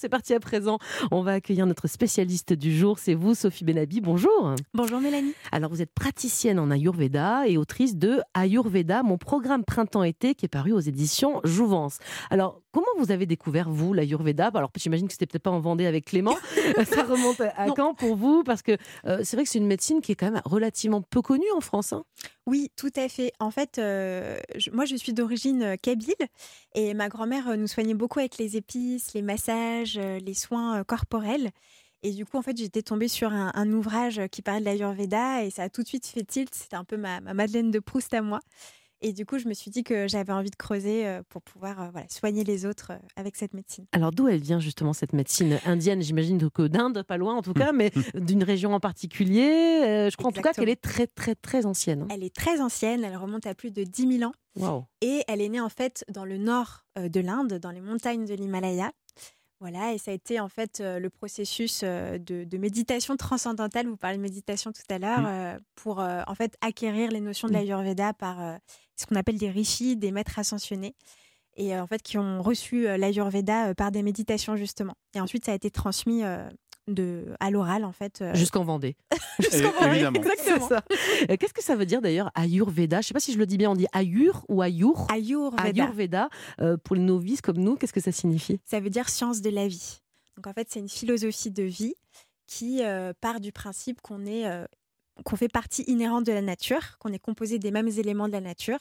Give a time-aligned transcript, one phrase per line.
[0.00, 0.78] C'est parti à présent.
[1.10, 3.00] On va accueillir notre spécialiste du jour.
[3.00, 4.00] C'est vous, Sophie Benabi.
[4.00, 4.54] Bonjour.
[4.72, 5.34] Bonjour Mélanie.
[5.50, 10.48] Alors, vous êtes praticienne en Ayurveda et autrice de Ayurveda, mon programme printemps-été qui est
[10.48, 11.98] paru aux éditions Jouvence.
[12.30, 14.52] Alors, comment vous avez découvert, vous, l'Ayurveda?
[14.54, 16.36] Alors, j'imagine que c'était peut-être pas en Vendée avec Clément.
[16.84, 18.44] Ça remonte à quand pour vous?
[18.44, 21.22] Parce que euh, c'est vrai que c'est une médecine qui est quand même relativement peu
[21.22, 21.92] connue en France.
[21.92, 22.04] Hein.
[22.48, 23.32] Oui, tout à fait.
[23.40, 24.38] En fait, euh,
[24.72, 26.14] moi, je suis d'origine euh, kabyle
[26.74, 30.84] et ma grand-mère nous soignait beaucoup avec les épices, les massages euh, les soins euh,
[30.84, 31.50] corporels.
[32.02, 35.50] Et du coup, en fait, j'étais tombée sur un, ouvrage qui parlait de l'Ayurveda et
[35.50, 36.54] ça a tout de suite fait tilt.
[36.54, 38.40] C'était un peu ma, Madeleine de Proust à moi.
[39.00, 41.90] Et du coup, je me suis dit que j'avais envie de creuser euh, pour pouvoir
[41.92, 43.86] voilà, soigner les autres avec cette médecine.
[43.92, 46.02] Alors, d'où elle vient justement cette médecine indienne?
[46.02, 50.08] J'imagine que d'Inde, pas loin en tout cas, mais d'une région en particulier.
[50.10, 52.06] je crois en tout cas qu'elle est très, très, très ancienne.
[52.10, 53.04] Elle est très ancienne.
[53.04, 54.34] Elle remonte à plus de 10 000 ans.
[54.56, 54.86] Wow.
[55.00, 58.34] Et elle est née en fait dans le nord de l'Inde, dans les montagnes de
[58.34, 58.90] l'Himalaya.
[59.60, 63.86] Voilà, et ça a été en fait le processus de, méditation transcendantale.
[63.86, 65.58] Vous parlez de méditation tout à l'heure, mmh.
[65.76, 67.56] pour en fait acquérir les notions de mmh.
[67.56, 68.58] l'Ayurveda par
[68.98, 70.94] ce qu'on appelle des rishis, des maîtres ascensionnés,
[71.56, 74.94] et en fait qui ont reçu l'Ayurveda par des méditations justement.
[75.14, 76.22] Et ensuite, ça a été transmis
[76.88, 78.20] de, à l'oral, en fait.
[78.20, 78.34] Euh.
[78.34, 78.96] Jusqu'en Vendée.
[79.38, 80.68] Jusqu'en Vendée, exactement.
[80.72, 82.96] Euh, qu'est-ce que ça veut dire d'ailleurs Ayurveda?
[82.96, 85.06] Je ne sais pas si je le dis bien, on dit Ayur ou Ayur?
[85.10, 85.62] Ayurveda.
[85.62, 86.28] Ayurveda,
[86.60, 88.60] euh, pour les novices comme nous, qu'est-ce que ça signifie?
[88.64, 90.00] Ça veut dire science de la vie.
[90.36, 91.94] Donc en fait, c'est une philosophie de vie
[92.46, 92.80] qui
[93.20, 94.46] part du principe qu'on est
[95.24, 98.40] qu'on fait partie inhérente de la nature, qu'on est composé des mêmes éléments de la
[98.40, 98.78] nature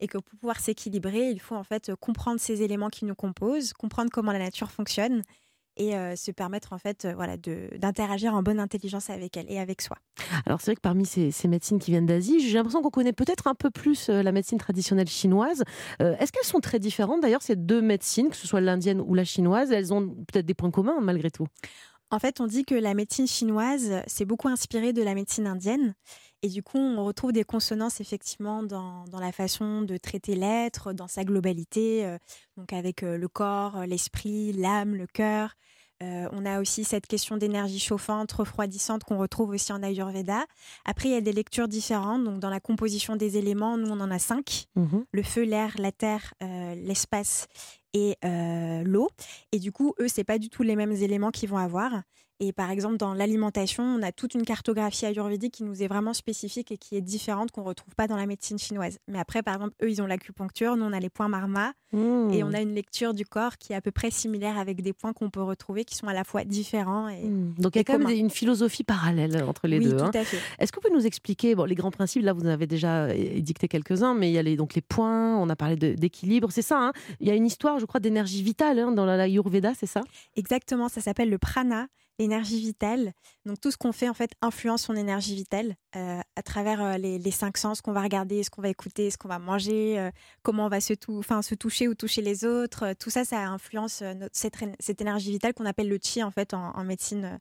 [0.00, 3.72] et que pour pouvoir s'équilibrer, il faut en fait comprendre ces éléments qui nous composent,
[3.72, 5.22] comprendre comment la nature fonctionne
[5.76, 9.96] et se permettre en fait voilà d'interagir en bonne intelligence avec elle et avec soi.
[10.44, 13.46] Alors c'est vrai que parmi ces, médecines qui viennent d'Asie, j'ai l'impression qu'on connaît peut-être
[13.46, 15.62] un peu plus la médecine traditionnelle chinoise.
[16.00, 19.24] Est-ce qu'elles sont très différentes d'ailleurs ces deux médecines, que ce soit l'indienne ou la
[19.24, 19.72] chinoise?
[19.72, 21.46] Elles ont peut-être des points communs malgré tout.
[22.10, 25.94] En fait, on dit que la médecine chinoise s'est beaucoup inspirée de la médecine indienne.
[26.42, 31.06] Et du coup, on retrouve des consonances effectivement dans, la façon de traiter l'être, dans
[31.06, 32.16] sa globalité,
[32.56, 35.54] donc avec le corps, l'esprit, l'âme, le cœur.
[36.02, 40.46] Euh, on a aussi cette question d'énergie chauffante, refroidissante qu'on retrouve aussi en Ayurveda.
[40.84, 42.24] Après, il y a des lectures différentes.
[42.24, 45.04] Donc, dans la composition des éléments, nous, on en a cinq mhm.
[45.10, 47.48] le feu, l'air, la terre, euh, l'espace
[47.92, 49.10] et euh, l'eau.
[49.52, 52.02] Et du coup, eux, c'est pas du tout les mêmes éléments qu'ils vont avoir.
[52.42, 56.14] Et par exemple, dans l'alimentation, on a toute une cartographie ayurvédique qui nous est vraiment
[56.14, 58.98] spécifique et qui est différente, qu'on ne retrouve pas dans la médecine chinoise.
[59.08, 62.30] Mais après, par exemple, eux, ils ont l'acupuncture, nous, on a les points marma, mmh.
[62.32, 64.94] et on a une lecture du corps qui est à peu près similaire avec des
[64.94, 67.08] points qu'on peut retrouver qui sont à la fois différents.
[67.08, 67.56] Et, mmh.
[67.58, 69.94] Donc il y a comme une philosophie parallèle entre les deux.
[69.94, 70.10] Oui, hein.
[70.10, 70.38] tout à fait.
[70.58, 73.14] Est-ce que vous pouvez nous expliquer bon, les grands principes Là, vous en avez déjà
[73.14, 76.62] dicté quelques-uns, mais il y a les, donc les points, on a parlé d'équilibre, c'est
[76.62, 76.78] ça.
[76.80, 80.00] Hein il y a une histoire, je crois, d'énergie vitale hein, dans l'Ayurveda, c'est ça?
[80.36, 81.88] Exactement, ça s'appelle le prana
[82.30, 83.12] l'énergie vitale.
[83.44, 86.96] Donc tout ce qu'on fait en fait influence son énergie vitale euh, à travers euh,
[86.96, 90.10] les, cinq sens qu'on va regarder, ce qu'on va écouter, ce qu'on va manger, euh,
[90.42, 92.94] comment on va se, se toucher ou toucher les autres.
[92.98, 94.02] tout ça, ça influence
[94.32, 97.38] cette, énergie vitale qu'on appelle le chi en fait en, médecine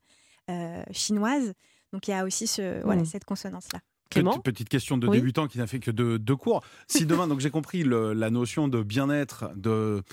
[0.92, 1.54] chinoise.
[1.94, 3.06] Donc il y a aussi ce, voilà, mmh.
[3.06, 3.80] cette consonance-là.
[4.10, 6.62] Petite, petite, question de débutant qui n'a fait que deux, cours.
[6.88, 10.04] Si demain, donc j'ai compris la notion de bien-être, de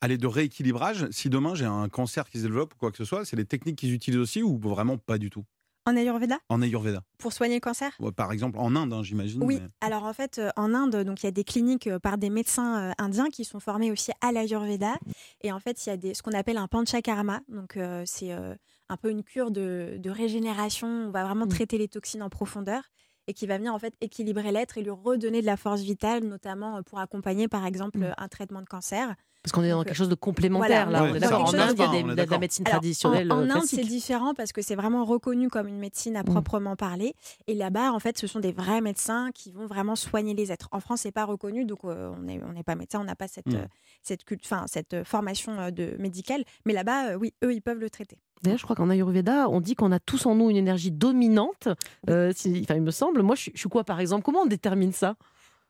[0.00, 1.08] aller de rééquilibrage.
[1.10, 3.44] Si demain j'ai un cancer qui se développe ou quoi que ce soit, c'est les
[3.44, 5.44] techniques qu'ils utilisent aussi ou vraiment pas du tout?
[5.84, 6.38] En Ayurveda?
[6.48, 7.02] En Ayurveda.
[7.18, 7.96] Pour soigner le cancer?
[8.14, 9.42] Par exemple, en Inde, hein, j'imagine.
[9.42, 12.18] Oui, alors en fait, euh, en Inde, donc il y a des cliniques euh, par
[12.18, 14.94] des médecins euh, indiens qui sont formés aussi à l'Ayurveda.
[15.40, 17.40] Et en fait, il y a des, ce qu'on appelle un panchakarma.
[17.48, 20.86] Donc c'est un peu une cure de, de, régénération.
[20.86, 21.50] On va vraiment mmh.
[21.50, 22.82] traiter les toxines en profondeur
[23.26, 26.24] et qui va venir en fait équilibrer l'être et lui redonner de la force vitale,
[26.24, 28.14] notamment pour accompagner par exemple mmh.
[28.16, 29.16] un traitement de cancer.
[29.42, 31.02] Parce qu'on est dans quelque chose de complémentaire là.
[31.02, 31.42] on est d'accord.
[31.42, 33.32] En Inde, il y a de la médecine traditionnelle.
[33.32, 36.26] En, en Inde, c'est différent parce que c'est vraiment reconnu comme une médecine à mmh.
[36.26, 37.14] proprement parler.
[37.48, 40.68] Et là-bas, en fait, ce sont des vrais médecins qui vont vraiment soigner les êtres.
[40.70, 43.16] En France, c'est pas reconnu, donc euh, on n'est on est pas médecin, on n'a
[43.16, 43.56] pas cette, mmh.
[43.56, 43.66] euh,
[44.02, 46.44] cette, fin, cette euh, formation de médicale.
[46.64, 48.18] Mais là-bas, oui, eux, ils peuvent le traiter.
[48.42, 51.68] D'ailleurs, je crois qu'en Ayurveda, on dit qu'on a tous en nous une énergie dominante.
[52.08, 53.22] enfin, il me semble.
[53.22, 54.24] Moi, je suis quoi, par exemple?
[54.24, 55.16] Comment on détermine ça?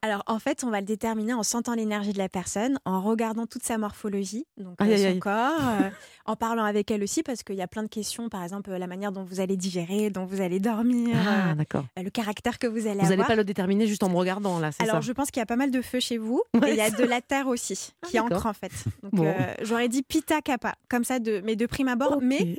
[0.03, 3.47] Alors en fait, on va le déterminer en sentant l'énergie de la personne, en regardant
[3.47, 5.91] toute sa morphologie, donc euh, son corps, euh,
[6.27, 8.87] en parlant avec elle aussi, parce qu'il y a plein de questions, par exemple la
[8.87, 12.81] manière dont vous allez digérer, dont vous allez dormir, ah, euh, le caractère que vous
[12.81, 13.07] allez avoir.
[13.07, 15.31] Vous n'allez pas le déterminer juste en me regardant là, c'est ça Alors je pense
[15.31, 17.21] qu'il y a pas mal de feu chez vous, et il y a de la
[17.21, 18.73] terre aussi ah, qui ancre en fait.
[19.13, 19.27] Donc
[19.63, 22.57] j'aurais dit Pita Kappa, comme ça, de, mais de prime abord, mais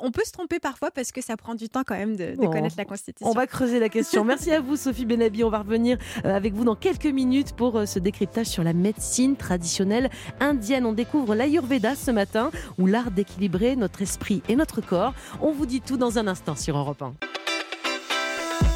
[0.00, 2.76] on peut se tromper parfois parce que ça prend du temps quand même de, connaître
[2.76, 3.26] la constitution.
[3.26, 4.24] On va creuser la question.
[4.34, 7.98] Merci à vous Sophie Benabi, on va revenir avec vous dans quelques minutes pour ce
[7.98, 10.10] décryptage sur la médecine traditionnelle
[10.40, 10.86] indienne.
[10.86, 15.14] On découvre l'Ayurveda ce matin, où l'art d'équilibrer notre esprit et notre corps.
[15.40, 17.14] On vous dit tout dans un instant sur Europe 1.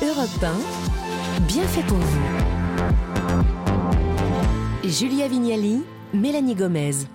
[0.03, 2.19] Europe 1, bien fait pour vous.
[4.83, 7.07] Julia Vignali, Mélanie Gomez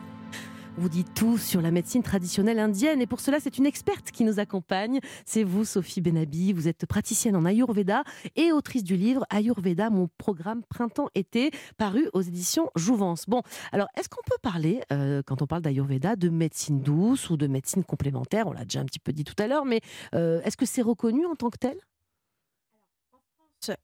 [0.77, 3.01] vous dit tout sur la médecine traditionnelle indienne.
[3.01, 4.99] Et pour cela, c'est une experte qui nous accompagne.
[5.25, 6.53] C'est vous, Sophie Benabi.
[6.53, 8.03] Vous êtes praticienne en Ayurveda
[8.35, 13.25] et autrice du livre Ayurveda, mon programme printemps-été, paru aux éditions Jouvence.
[13.27, 13.41] Bon,
[13.71, 17.47] alors, est-ce qu'on peut parler, euh, quand on parle d'Ayurveda, de médecine douce ou de
[17.47, 18.47] médecine complémentaire?
[18.47, 19.81] On l'a déjà un petit peu dit tout à l'heure, mais
[20.15, 21.77] euh, est-ce que c'est reconnu en tant que tel?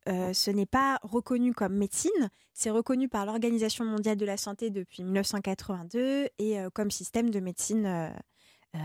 [0.08, 4.70] Euh, ce n'est pas reconnu comme médecine, c'est reconnu par l'Organisation mondiale de la santé
[4.70, 8.10] depuis 1982 et euh, comme système de médecine euh,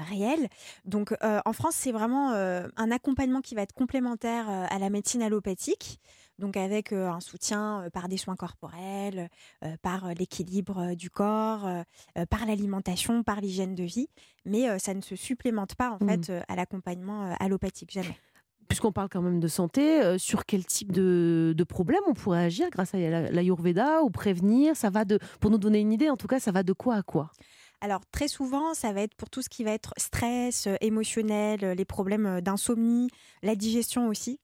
[0.09, 0.49] réel.
[0.87, 6.01] Donc en France, c'est vraiment un accompagnement qui va être complémentaire à la médecine allopathique.
[6.39, 9.29] Donc avec un soutien par des soins corporels,
[9.83, 11.69] par l'équilibre du corps,
[12.31, 14.09] par l'alimentation, par l'hygiène de vie,
[14.47, 16.09] mais ça ne se supplémente pas en mmh.
[16.09, 18.17] fait à l'accompagnement allopathique jamais
[18.69, 22.45] puisqu'on parle quand même de santé, euh, sur quel type de, de, problème on pourrait
[22.45, 26.17] agir grâce à l'Ayurveda ou prévenir Ça va de, pour nous donner une idée, en
[26.17, 27.31] tout cas, ça va de quoi à quoi?
[27.81, 31.65] Alors très souvent, ça va être pour tout ce qui va être stress, euh, émotionnel,
[31.65, 33.11] euh, les problèmes d'insomnie,
[33.43, 34.41] la digestion aussi.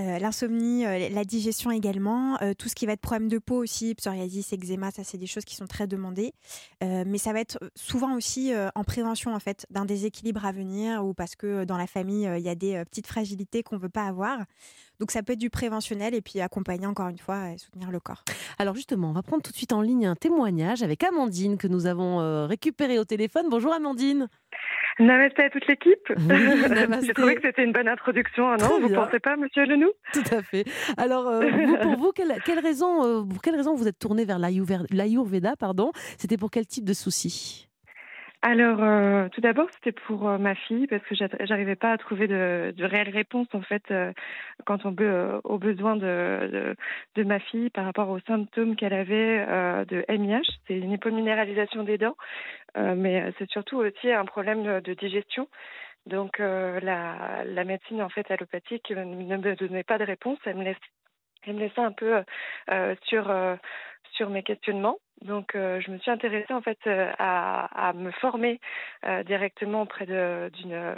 [0.00, 3.62] Euh, l'insomnie, euh, la digestion également, euh, tout ce qui va être problème de peau
[3.62, 6.32] aussi, psoriasis, eczéma, ça c'est des choses qui sont très demandées.
[6.80, 11.14] mais ça va être souvent aussi en prévention en fait d'un déséquilibre à venir ou
[11.14, 14.38] parce que dans la famille il y a des petites fragilités qu'on veut pas avoir.
[15.00, 18.00] Donc ça peut être du préventionnel et puis accompagner encore une fois et soutenir le
[18.00, 18.22] corps.
[18.58, 21.68] Alors justement, on va prendre tout de suite en ligne un témoignage avec Amandine que
[21.68, 23.46] nous avons récupéré au téléphone.
[23.48, 24.28] Bonjour Amandine.
[24.98, 26.12] Namasté à toute l'équipe.
[27.04, 29.90] J'ai trouvé que c'était une bonne introduction, hein, non Vous ne pensez pas, monsieur Lenou?
[30.12, 30.64] Tout à fait.
[30.96, 31.48] Alors, euh,
[31.82, 35.90] pour vous, quelle, raison, euh, pour quelle raison vous êtes tourné vers l'Ayurveda pardon?
[36.18, 37.68] C'était pour quel type de souci
[38.46, 42.28] alors, euh, tout d'abord, c'était pour euh, ma fille parce que j'arrivais pas à trouver
[42.28, 44.12] de, de réponses en fait euh,
[44.66, 46.76] quand on veut aux besoins de,
[47.14, 49.46] de, ma fille par rapport aux symptômes qu'elle avait
[49.86, 50.42] de MIH.
[50.66, 52.16] C'est une hypominéralisation des dents,
[52.76, 55.48] mais c'est surtout aussi un problème de, digestion.
[56.04, 60.38] Donc, la, la médecine en fait allopathique ne me donnait pas de réponse.
[60.44, 60.80] Elle me laissait,
[61.46, 62.22] elle me laissait un peu
[63.04, 63.32] sur
[64.12, 64.98] sur mes questionnements.
[65.22, 68.60] Donc, euh, je me suis intéressée en fait euh, à, à me former
[69.06, 70.94] euh, directement auprès d'une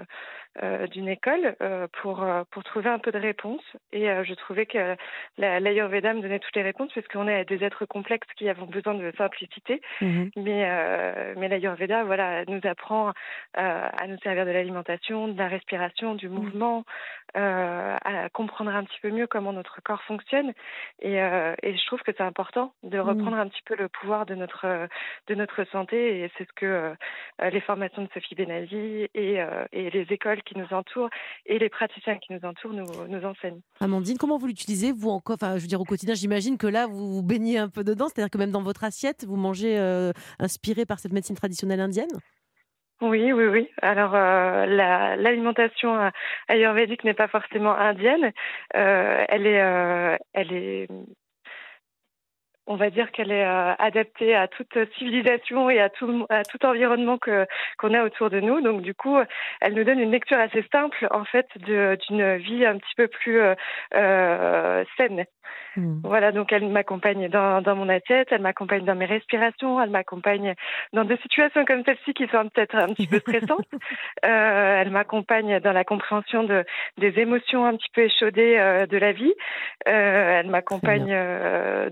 [0.91, 3.65] d'une école euh, pour, euh, pour trouver un peu de réponses.
[3.93, 4.97] Et je trouvais que
[5.39, 9.13] l'Ayurveda me donnait toutes les réponses puisqu'on est des êtres complexes qui avons besoin de
[9.17, 9.81] simplicité.
[10.01, 10.31] Mhm.
[10.37, 13.13] Mais, mais l'Ayurveda voilà, nous apprend
[13.55, 16.35] à nous servir de l'alimentation, de la respiration, du mhm.
[16.35, 16.85] mouvement,
[17.35, 20.53] à comprendre un petit peu mieux comment notre corps fonctionne.
[21.01, 23.09] Et, et je trouve que c'est important de mhm.
[23.09, 24.89] reprendre un petit peu le pouvoir de notre,
[25.27, 26.21] de notre santé.
[26.21, 26.95] Et c'est ce que
[27.43, 29.39] les formations de Sophie Benazi et,
[29.73, 31.11] et les écoles qui nous entourent
[31.45, 33.61] et les praticiens qui nous entourent nous, nous enseignent.
[33.81, 36.87] Amandine, comment vous l'utilisez vous encore Enfin, je veux dire au quotidien, j'imagine que là
[36.87, 40.13] vous vous baignez un peu dedans, c'est-à-dire que même dans votre assiette, vous mangez euh,
[40.39, 42.09] inspiré par cette médecine traditionnelle indienne?
[43.03, 43.69] Oui, oui, oui.
[43.83, 46.11] Alors euh, l'alimentation
[46.49, 48.33] ayurvédique n'est pas forcément indienne.
[48.75, 50.89] Euh, elle est, elle est
[52.67, 56.65] on va dire qu'elle est euh, adaptée à toute civilisation et à tout, à tout
[56.65, 58.61] environnement qu'on a autour de nous.
[58.61, 59.17] Donc du coup,
[59.61, 63.41] elle nous donne une lecture assez simple en fait d'une vie un petit peu plus
[63.41, 63.55] euh,
[63.95, 65.25] euh saine.
[65.77, 66.01] Hmm.
[66.05, 70.55] Voilà, donc elle m'accompagne dans, dans mon assiette, elle m'accompagne dans mes respirations, elle m'accompagne
[70.93, 73.67] dans des situations comme celle-ci qui sont peut-être un petit peu stressantes.
[74.25, 76.65] euh, elle m'accompagne dans la compréhension de
[76.99, 79.35] des émotions un petit peu échaudées euh, de la vie.
[79.85, 81.15] elle m'accompagne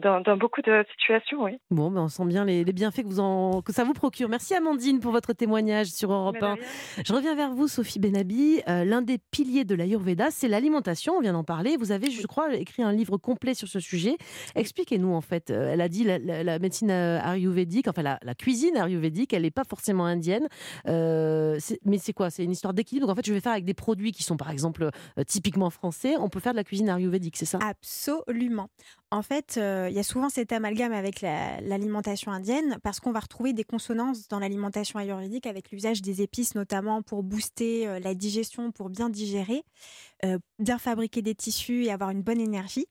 [0.00, 1.58] dans, dans beaucoup de situation, oui.
[1.70, 4.28] Bon, ben on sent bien les, bienfaits que, vous en, que ça vous procure.
[4.28, 6.56] Merci Amandine pour votre témoignage sur Europe 1.
[7.04, 8.62] Je reviens vers vous, Sophie Benabi.
[8.68, 11.14] Euh, l'un des piliers de l'Ayurveda, c'est l'alimentation.
[11.14, 11.76] On vient d'en parler.
[11.76, 14.16] Vous avez, je crois, écrit un livre complet sur ce sujet.
[14.54, 15.50] Expliquez-nous, en fait.
[15.50, 19.64] Euh, elle a dit la, médecine euh, ayurvédique, enfin la, cuisine ayurvédique, elle n'est pas
[19.64, 20.48] forcément indienne.
[20.86, 22.30] mais c'est quoi?
[22.30, 23.08] C'est une histoire d'équilibre.
[23.08, 24.88] En fait, je vais faire avec des produits qui sont, par exemple,
[25.26, 26.14] typiquement français.
[26.18, 27.58] On peut faire de la cuisine ayurvédique, c'est ça?
[27.62, 28.68] Absolument.
[29.14, 33.52] En fait, il y a souvent cet amalgame avec l'alimentation indienne parce qu'on va retrouver
[33.52, 38.72] des consonances dans l'alimentation ayurvédique avec l'usage des épices, notamment pour booster euh, la digestion,
[38.72, 39.62] pour bien digérer,
[40.24, 42.86] euh, bien fabriquer des tissus et avoir une bonne énergie.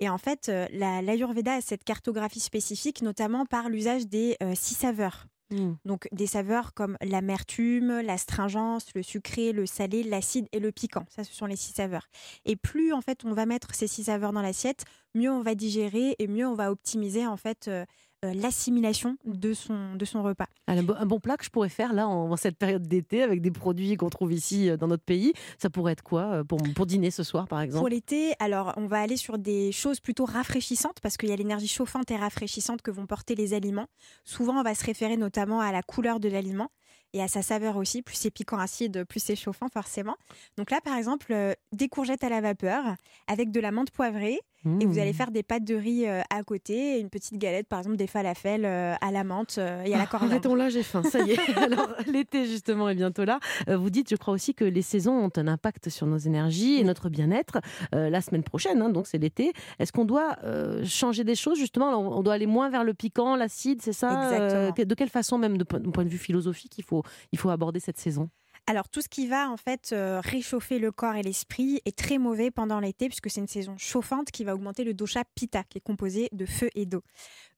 [0.00, 5.26] Et en fait, euh, l'ayurveda a cette cartographie spécifique, notamment par l'usage des six saveurs.
[5.50, 5.74] Mmh.
[5.84, 11.04] Donc des saveurs comme l'amertume, l'astringence, le sucré, le salé, l'acide et le piquant.
[11.08, 12.08] Ça, ce sont les six saveurs.
[12.44, 14.84] Et plus en fait on va mettre ces six saveurs dans l'assiette,
[15.14, 17.84] mieux on va digérer et mieux on va optimiser en fait euh,
[18.22, 20.46] l'assimilation de son, de son repas.
[20.66, 23.96] Un bon plat que je pourrais faire là en, cette période d'été avec des produits
[23.96, 27.46] qu'on trouve ici dans notre pays, ça pourrait être quoi pour, pour dîner ce soir
[27.46, 27.80] par exemple?
[27.80, 31.36] Pour l'été, alors on va aller sur des choses plutôt rafraîchissantes parce qu'il y a
[31.36, 33.86] l'énergie chauffante et rafraîchissante que vont porter les aliments.
[34.24, 36.70] Souvent on va se référer notamment à la couleur de l'aliment
[37.12, 38.02] et à sa saveur aussi.
[38.02, 40.16] Plus c'est piquant acide, plus c'est chauffant forcément.
[40.56, 42.94] Donc là, par exemple, euh, des courgettes à la vapeur
[43.26, 45.14] avec de la menthe poivrée, et vous allez mmh.
[45.14, 48.64] faire des pâtes de riz euh, à côté, une petite galette, par exemple des falafels
[48.64, 50.32] euh, à la menthe euh, et à la ah, coriandre.
[50.32, 51.56] Arrêtons là, j'ai faim, ça y est.
[51.56, 53.38] Alors, l'été, justement, est bientôt là.
[53.68, 56.84] vous dites, je crois aussi que les saisons ont un impact sur nos énergies et
[56.84, 57.58] notre bien-être.
[57.92, 59.52] la semaine prochaine, hein, donc c'est l'été.
[59.78, 60.36] Est-ce qu'on doit
[60.84, 61.90] changer des choses, justement?
[61.98, 64.86] On doit aller moins vers le piquant, l'acide, c'est ça Exactement.
[64.86, 67.98] De quelle façon, même de point de vue philosophique, il faut, il faut aborder cette
[67.98, 68.28] saison?
[68.68, 72.18] Alors tout ce qui va en fait euh, réchauffer le corps et l'esprit est très
[72.18, 75.78] mauvais pendant l'été puisque c'est une saison chauffante qui va augmenter le dosha pitta qui
[75.78, 77.02] est composé de feu et d'eau.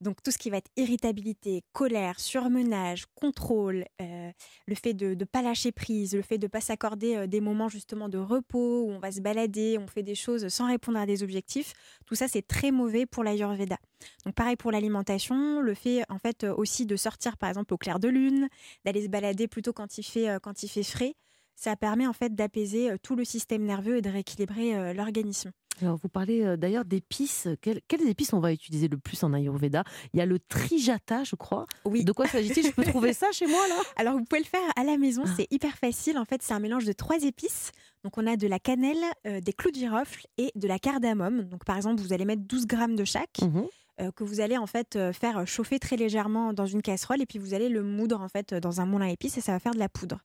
[0.01, 4.31] Donc tout ce qui va être irritabilité, colère, surmenage, contrôle, euh,
[4.67, 7.41] le fait de ne pas lâcher prise, le fait de ne pas s'accorder euh, des
[7.41, 10.99] moments justement de repos où on va se balader, on fait des choses sans répondre
[10.99, 11.73] à des objectifs,
[12.05, 13.77] tout ça c'est très mauvais pour l'ayurveda.
[14.25, 17.99] Donc pareil pour l'alimentation, le fait en fait aussi de sortir par exemple au clair
[17.99, 18.47] de lune,
[18.85, 20.98] d'aller se balader plutôt quand il fait quand il fait frais
[21.59, 25.51] ça permet en fait d'apaiser euh, tout le système nerveux et de rééquilibrer euh, l'organisme.
[25.81, 27.49] Alors, vous parlez euh, d'ailleurs d'épices.
[27.61, 29.83] Quelles, épices on va utiliser le plus en Ayurveda?
[30.13, 31.65] Il y a le trijata, je crois.
[31.83, 32.05] Oui.
[32.05, 32.65] De quoi s'agit-il?
[32.65, 35.23] Je peux trouver ça chez moi là Alors, vous pouvez le faire à la maison.
[35.25, 35.31] Ah.
[35.35, 36.17] C'est hyper facile.
[36.17, 37.71] En fait, c'est un mélange de trois épices.
[38.05, 41.43] Donc, on a de la cannelle, des clous de girofle et de la cardamome.
[41.43, 43.41] Donc, par exemple, vous allez mettre 12 grammes de chaque.
[43.41, 43.63] Mmh
[44.01, 47.25] euh, que vous allez en fait euh, faire chauffer très légèrement dans une casserole et
[47.25, 49.59] puis vous allez le moudre en fait dans un moulin à épices et ça va
[49.59, 50.19] faire de la poudre.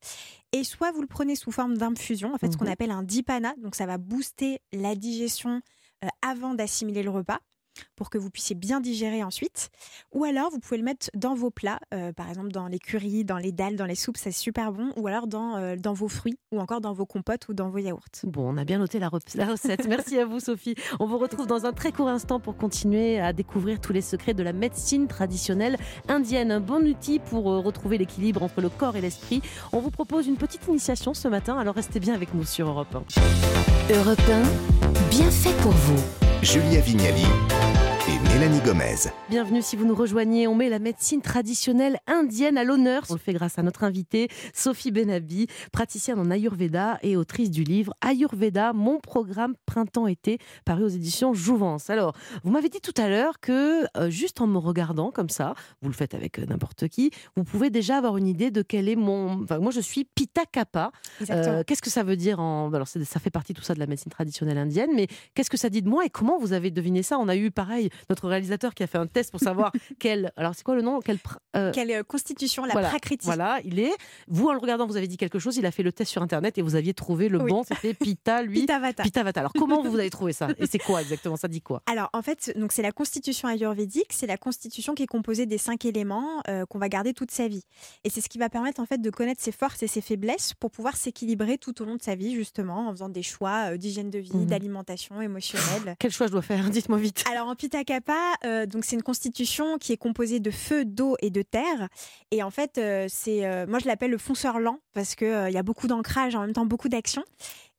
[0.52, 3.02] Et soit vous le prenez sous forme d'infusion, en fait ce qu'on mmh appelle un
[3.02, 5.60] dipana, donc ça va booster la digestion
[6.04, 7.40] euh, avant d'assimiler le repas
[7.96, 9.70] pour que vous puissiez bien digérer ensuite.
[10.12, 13.24] Ou alors, vous pouvez le mettre dans vos plats, euh, par exemple dans les currys,
[13.24, 14.92] dans les dalles, dans les soupes, c'est super bon.
[14.96, 17.78] Ou alors dans, euh, dans vos fruits, ou encore dans vos compotes ou dans vos
[17.78, 18.04] yaourts.
[18.24, 19.86] Bon, on a bien noté la, recette.
[19.88, 20.74] Merci à vous, Sophie.
[21.00, 24.34] On vous retrouve dans un très court instant pour continuer à découvrir tous les secrets
[24.34, 25.76] de la médecine traditionnelle
[26.08, 26.50] indienne.
[26.50, 29.42] Un bon outil pour euh, retrouver l'équilibre entre le corps et l'esprit.
[29.72, 32.94] On vous propose une petite initiation ce matin, alors restez bien avec nous sur Europe
[32.94, 33.94] 1.
[33.94, 36.02] Europe 1, bien fait pour vous.
[36.42, 37.24] Julia Vignali
[38.06, 38.96] et Mélanie Gomez.
[39.30, 40.48] Bienvenue si vous nous rejoignez.
[40.48, 43.04] On met la médecine traditionnelle indienne à l'honneur.
[43.08, 47.62] On le fait grâce à notre invitée Sophie Benabi, praticienne en Ayurveda et autrice du
[47.62, 51.90] livre Ayurveda, mon programme printemps-été, paru aux éditions Jouvence.
[51.90, 55.54] Alors, vous m'avez dit tout à l'heure que euh, juste en me regardant comme ça,
[55.80, 58.88] vous le faites avec euh, n'importe qui, vous pouvez déjà avoir une idée de quel
[58.88, 59.44] est mon.
[59.44, 60.90] Enfin, moi, je suis Pitta Kappa.
[61.30, 62.72] Euh, qu'est-ce que ça veut dire en.
[62.72, 65.70] Alors, ça fait partie tout ça de la médecine traditionnelle indienne, mais qu'est-ce que ça
[65.70, 67.16] dit de moi et comment vous avez deviné ça?
[67.20, 70.32] On a eu pareil notre réalisateur qui a fait un test pour savoir quelle.
[70.36, 71.00] Alors, c'est quoi le nom?
[71.00, 71.18] Quelle,
[71.56, 72.92] euh, quelle euh, constitution, la voilà.
[73.22, 73.92] Voilà, il est.
[74.28, 75.56] Vous, en le regardant, vous avez dit quelque chose.
[75.56, 77.64] Il a fait le test sur Internet et vous aviez trouvé le bon.
[77.64, 78.60] C'était Pita, lui.
[78.60, 79.02] Pitavata.
[79.02, 79.40] Pitavata.
[79.40, 80.48] Alors, comment vous avez trouvé ça?
[80.58, 81.36] Et c'est quoi exactement?
[81.36, 81.82] Ça dit quoi?
[81.86, 84.12] Alors, en fait, donc c'est la constitution ayurvédique.
[84.12, 87.48] C'est la constitution qui est composée des cinq éléments euh, qu'on va garder toute sa
[87.48, 87.62] vie.
[88.04, 90.54] Et c'est ce qui va permettre en fait de connaître ses forces et ses faiblesses
[90.54, 94.10] pour pouvoir s'équilibrer tout au long de sa vie, justement, en faisant des choix d'hygiène
[94.10, 94.46] de vie, mhm.
[94.46, 95.96] d'alimentation émotionnelle.
[95.98, 96.70] Quel choix je dois faire?
[96.70, 97.24] Dites-moi vite.
[97.30, 98.13] Alors, en Pitta Kappa,
[98.44, 101.88] euh, donc c'est une constitution qui est composée de feu, d'eau et de terre.
[102.30, 105.56] Et en fait, euh, c'est, euh, moi je l'appelle le fonceur lent parce qu'il y
[105.56, 107.24] a beaucoup d'ancrage, en même temps beaucoup d'action.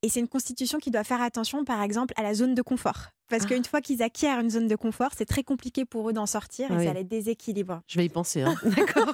[0.05, 3.09] Et c'est une constitution qui doit faire attention, par exemple, à la zone de confort.
[3.27, 3.47] Parce ah.
[3.47, 6.71] qu'une fois qu'ils acquièrent une zone de confort, c'est très compliqué pour eux d'en sortir
[6.71, 7.81] et ça les déséquilibre.
[7.87, 8.43] Je vais y penser.
[8.43, 8.53] Hein.
[8.63, 9.11] D'accord.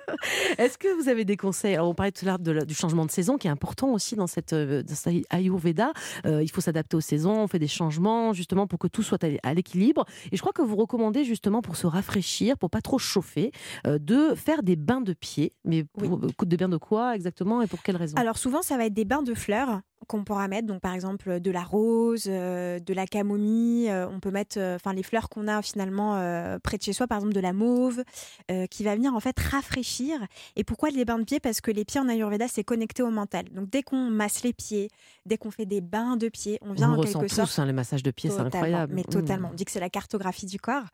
[0.58, 1.78] Est-ce que vous avez des conseils?
[1.78, 4.54] On parlait tout à l'heure du changement de saison qui est important aussi dans cette,
[4.54, 4.82] euh,
[5.28, 5.92] Ayurveda.
[6.24, 9.22] Euh, il faut s'adapter aux saisons, on fait des changements justement pour que tout soit
[9.42, 10.06] à l'équilibre.
[10.32, 13.52] Et je crois que vous recommandez justement pour se rafraîchir, pour pas trop chauffer,
[13.86, 15.52] euh, de faire des bains de pied.
[15.66, 18.16] Mais pour, de bains de quoi exactement et pour quelles raisons?
[18.16, 21.40] Alors souvent, ça va être des bains de fleurs qu'on pourra mettre, donc par exemple
[21.40, 25.62] de la rose, de la camomille euh, on peut mettre euh, les fleurs qu'on a
[25.62, 28.02] finalement euh, près de chez soi, par exemple de la mauve,
[28.70, 30.18] qui va venir en fait rafraîchir.
[30.56, 31.40] Et pourquoi les bains de pieds?
[31.40, 33.44] Parce que les pieds en Ayurveda, c'est connecté au mental.
[33.52, 34.88] Donc dès qu'on masse les pieds,
[35.26, 37.48] dès qu'on fait des bains de pieds, on vient en quelque sorte.
[37.48, 38.94] tous hein, les massages de pieds, c'est incroyable.
[38.94, 39.48] Mais totalement.
[39.48, 39.52] Mmh.
[39.52, 40.86] On dit que c'est la cartographie du corps.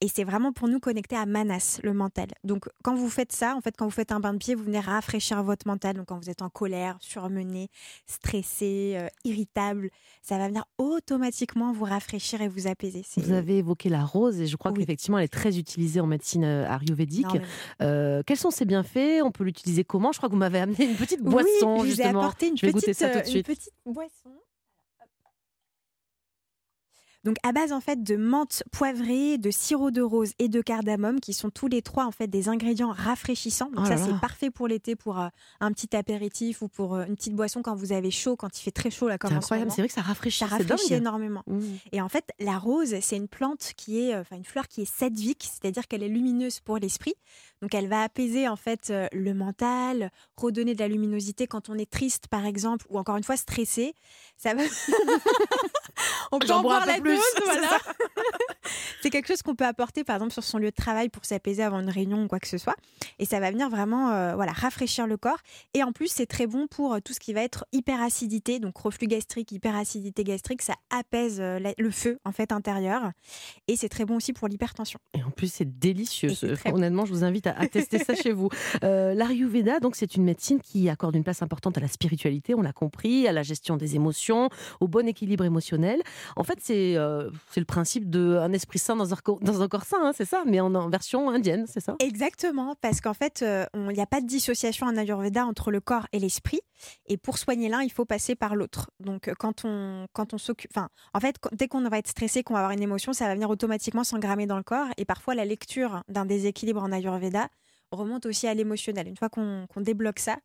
[0.00, 2.28] Et c'est vraiment pour nous connecter à Manas, le mental.
[2.42, 4.64] Donc quand vous faites ça, en fait, quand vous faites un bain de pieds, vous
[4.64, 5.96] venez rafraîchir votre mental.
[5.96, 7.68] Donc quand vous êtes en colère, surmené,
[8.06, 8.53] stressé,
[9.24, 9.90] irritable,
[10.22, 13.02] ça va venir automatiquement vous rafraîchir et vous apaiser.
[13.16, 16.44] Vous avez évoqué la rose et je crois qu'effectivement elle est très utilisée en médecine
[16.44, 17.26] euh, ayurvédique.
[17.82, 19.22] Euh, quels sont ses bienfaits?
[19.22, 20.12] On peut l'utiliser comment?
[20.12, 21.78] Je crois que vous m'avez amené une petite boisson.
[21.80, 23.48] Oui, je vous ai apporté une, je vais petite, goûter ça tout de euh, suite.
[23.48, 24.30] une petite boisson.
[27.24, 31.20] Donc à base en fait de menthe poivrée, de sirop de rose et de cardamome,
[31.20, 33.70] qui sont tous les trois en fait des ingrédients rafraîchissants.
[33.74, 35.28] Donc Oh ça c'est parfait pour l'été, pour euh,
[35.60, 38.62] un petit apéritif ou pour euh, une petite boisson quand vous avez chaud, quand il
[38.62, 40.40] fait très chaud là comme C'est incroyable, c'est vrai que ça rafraîchit.
[40.40, 40.98] Ça rafraîchit dingue.
[40.98, 41.42] énormément.
[41.46, 41.60] Mmh.
[41.92, 44.82] Et en fait, la rose, c'est une plante qui est, euh, enfin une fleur qui
[44.82, 47.14] est sédvique, c'est-à-dire qu'elle est lumineuse pour l'esprit.
[47.62, 51.90] Donc elle va apaiser en fait le mental, redonner de la luminosité quand on est
[51.90, 53.94] triste par exemple, ou encore une fois stressé.
[54.36, 54.62] Ça va.
[56.32, 57.78] on peut en boire la plus, dose, voilà.
[59.02, 61.62] c'est quelque chose qu'on peut apporter par exemple sur son lieu de travail pour s'apaiser
[61.62, 62.74] avant une réunion ou quoi que ce soit.
[63.18, 65.38] Et ça va venir vraiment euh, voilà, rafraîchir le corps.
[65.74, 68.76] Et en plus, c'est très bon pour euh, tout ce qui va être hyperacidité, donc
[68.76, 70.62] reflux gastrique, hyperacidité gastrique.
[70.62, 73.10] Ça apaise euh, la- le feu en fait intérieur.
[73.68, 74.98] Et c'est très bon aussi pour l'hypertension.
[75.14, 76.30] Et en plus, c'est délicieux.
[76.64, 76.74] Bon.
[76.74, 78.48] Honnêtement, je vous invite à, à tester ça chez vous.
[78.82, 82.60] Euh, L'Ayurveda, donc, c'est une médecine qui accorde une place importante à la spiritualité, on
[82.62, 84.48] l'a compris, à la gestion des émotions,
[84.80, 86.02] au bon équilibre émotionnel.
[86.36, 89.84] En fait, c'est euh, le principe d'un esprit sain dans un, corps- dans un corps
[89.84, 93.64] sain, hein, c'est ça, mais en, version indienne, c'est ça Exactement, parce qu'en fait, euh,
[93.74, 96.60] il n'y a pas de dissociation en Ayurveda entre le corps et l'esprit.
[97.06, 98.90] Et pour soigner l'un, il faut passer par l'autre.
[99.00, 100.70] Donc, euh, quand on, quand on s'occupe.
[100.74, 103.34] Enfin, en fait, dès qu'on va être stressé, qu'on va avoir une émotion, ça va
[103.34, 104.88] venir automatiquement s'engrammer dans le corps.
[104.96, 107.48] Et parfois, la lecture d'un déséquilibre en Ayurveda
[107.90, 109.08] remonte aussi à l'émotionnel.
[109.08, 110.36] Une fois qu'on débloque ça,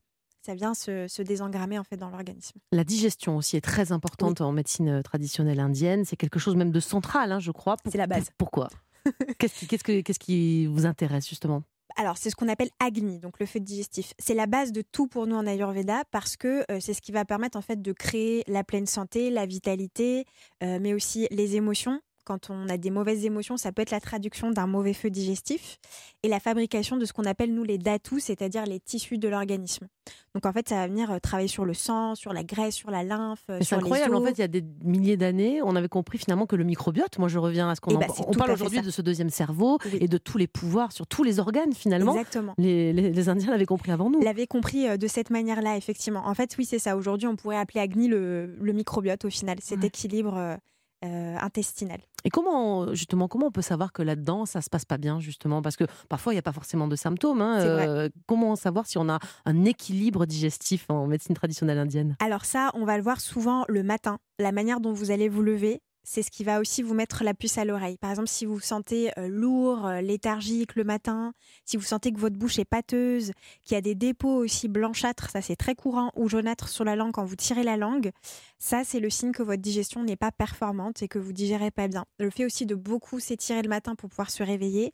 [0.46, 2.60] ça vient se, se désengrammer en fait dans l'organisme.
[2.72, 6.06] La digestion aussi est très importante en médecine euh, traditionnelle indienne.
[6.06, 7.76] C'est quelque chose même de central, hein, je crois.
[7.92, 8.30] C'est la base.
[8.38, 8.70] Pourquoi
[9.40, 11.64] Qu'est-ce qui, qu'est-ce que- qu'est-ce qui vous intéresse justement?
[11.96, 14.14] Alors, c'est ce qu'on appelle Agni, donc le feu digestif.
[14.20, 17.12] C'est la base de tout pour nous en Ayurveda parce que euh, c'est ce qui
[17.12, 20.26] va permettre en fait de créer la pleine santé, la vitalité,
[20.64, 22.00] euh, mais aussi les émotions.
[22.30, 25.80] Quand on a des mauvaises émotions, ça peut être la traduction d'un mauvais feu digestif
[26.22, 29.88] et la fabrication de ce qu'on appelle nous les datus, c'est-à-dire les tissus de l'organisme.
[30.36, 32.92] Donc en fait, ça va venir euh, travailler sur le sang, sur la graisse, sur
[32.92, 34.14] la lymphe, euh, C'est incroyable.
[34.14, 37.18] En fait, il y a des milliers d'années, on avait compris finalement que le microbiote,
[37.18, 39.32] moi je reviens à ce qu'on Eh en- c'est on parle aujourd'hui de ce deuxième
[39.32, 39.98] cerveau Oui.
[40.00, 42.12] et de tous les pouvoirs sur tous les organes finalement.
[42.14, 42.54] Exactement.
[42.60, 44.22] Les, les- les Indiens l'avaient compris avant nous.
[44.22, 46.22] l'avait compris euh, de cette manière-là, effectivement.
[46.28, 46.96] En fait, oui, c'est ça.
[46.96, 49.88] Aujourd'hui, on pourrait appeler Agni le, le microbiote au final, cet Ouais.
[49.88, 50.58] équilibre
[51.04, 52.00] euh, euh, intestinal.
[52.26, 55.62] Et comment, justement, comment on peut savoir que là-dedans, ça se passe pas bien, justement?
[55.62, 57.42] Parce que parfois, il n'y a pas forcément de symptômes.
[57.42, 57.60] hein.
[57.62, 62.16] Euh, comment savoir si on a un équilibre digestif en médecine traditionnelle indienne?
[62.20, 64.18] Alors ça, on va le voir souvent le matin.
[64.40, 67.34] La manière dont vous allez vous lever, c'est ce qui va aussi vous mettre la
[67.34, 67.98] puce à l'oreille.
[67.98, 71.34] Par exemple, si vous vous sentez euh, lourd, euh, léthargique le matin,
[71.66, 73.32] si vous sentez que votre bouche est pâteuse,
[73.64, 76.96] qu'il y a des dépôts aussi blanchâtres, ça c'est très courant, ou jaunâtres sur la
[76.96, 78.12] langue quand vous tirez la langue,
[78.58, 81.88] ça c'est le signe que votre digestion n'est pas performante et que vous digérez pas
[81.88, 82.06] bien.
[82.20, 84.94] Le fait aussi de beaucoup s'étirer le matin pour pouvoir se réveiller,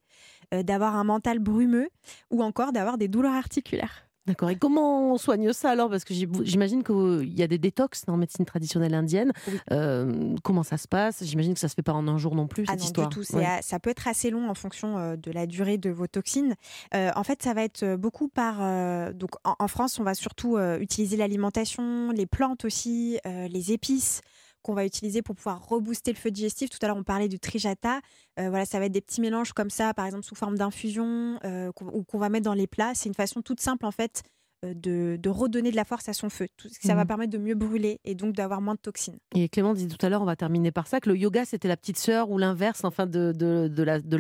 [0.54, 1.90] euh, d'avoir un mental brumeux,
[2.32, 4.05] ou encore d'avoir des douleurs articulaires.
[4.28, 4.50] D'accord.
[4.50, 5.90] Et comment on soigne ça alors?
[5.90, 9.32] Parce que j'im- j'imagine qu'il y a des détox en médecine traditionnelle indienne.
[9.48, 9.60] Oui.
[9.72, 11.24] Euh, comment ça se passe?
[11.24, 13.10] J'imagine que ça se fait pas en un jour non plus, Ah cette non, histoire.
[13.10, 13.36] du tout.
[13.36, 13.60] Ouais.
[13.62, 16.56] Ça peut être assez long en fonction euh, de la durée de vos toxines.
[16.96, 18.58] Euh, en fait, ça va être beaucoup par.
[18.62, 24.22] euh, donc, en, en France, on va surtout utiliser l'alimentation, les plantes aussi, les épices
[24.66, 26.72] qu'on va utiliser pour pouvoir rebooster le feu digestif.
[26.72, 28.00] Tout à l'heure, on parlait du trijata.
[28.40, 31.38] Euh, voilà, ça va être des petits mélanges comme ça, par exemple sous forme d'infusion,
[31.44, 32.94] euh, ou qu'on va mettre dans les plats.
[32.96, 34.24] C'est une façon toute simple, en fait,
[34.66, 36.48] euh, de, de redonner de la force à son feu.
[36.58, 37.08] Tout- Ça va Mhm.
[37.08, 39.18] permettre de mieux brûler et donc d'avoir moins de toxines.
[39.36, 41.68] Et Clément dit tout à l'heure, on va terminer par ça, que le yoga c'était
[41.68, 44.18] la petite sœur ou l'inverse enfin de, de, de la de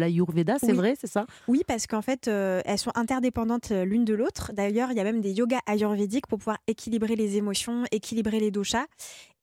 [0.59, 0.73] c'est Oui.
[0.73, 1.25] vrai, c'est ça?
[1.47, 4.51] Oui, parce qu'en fait, euh, elles sont interdépendantes l'une de l'autre.
[4.53, 8.51] D'ailleurs, il y a même des yogas ayurvédiques pour pouvoir équilibrer les émotions, équilibrer les
[8.51, 8.85] doshas.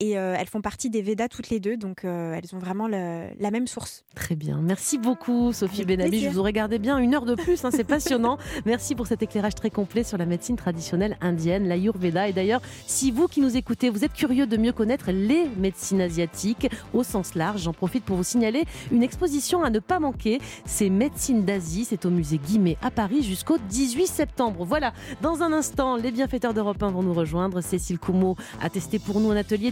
[0.02, 2.88] Et euh, elles font partie des Védas toutes les deux, donc euh, elles ont vraiment
[2.88, 4.04] le- la même source.
[4.16, 4.58] Très bien.
[4.60, 6.18] Merci beaucoup, Sophie Benabi.
[6.24, 7.64] Je vous aurais gardé bien une heure de plus.
[7.64, 8.36] hein, c'est passionnant.
[8.66, 12.26] Merci pour cet éclairage très complet sur la médecine traditionnelle indienne, l'Ayurveda.
[12.28, 16.00] Et d'ailleurs, si vous qui nous écoutez, vous êtes curieux de mieux connaître les médecines
[16.00, 20.40] asiatiques au sens large, j'en profite pour vous signaler une exposition à ne pas manquer.
[20.64, 21.84] C'est Médecine d'Asie.
[21.84, 24.64] C'est au musée Guimet à Paris jusqu'au 18 septembre.
[24.64, 24.92] Voilà.
[25.20, 27.60] Dans un instant, les bienfaiteurs d'Europe 1 vont nous rejoindre.
[27.60, 29.70] Cécile Coumeau a testé pour nous un atelier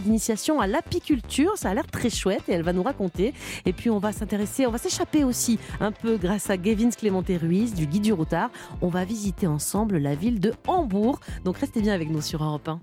[0.59, 1.53] à l'apiculture.
[1.55, 3.33] Ça a l'air très chouette et elle va nous raconter.
[3.65, 7.37] Et puis on va s'intéresser, on va s'échapper aussi un peu grâce à Gavin Clémenté
[7.37, 8.49] Ruiz du Guide du Routard.
[8.81, 11.19] On va visiter ensemble la ville de Hambourg.
[11.43, 12.79] Donc restez bien avec nous sur Europe 1.